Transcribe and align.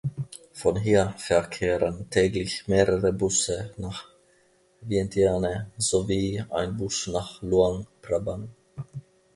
Von 0.53 0.77
hier 0.77 1.13
verkehren 1.15 2.09
täglich 2.09 2.67
mehrere 2.67 3.13
Busse 3.13 3.69
nach 3.77 4.07
Vientiane 4.81 5.69
sowie 5.77 6.43
ein 6.49 6.75
Bus 6.75 7.05
nach 7.05 7.39
Luang 7.43 7.85
Prabang. 8.01 8.49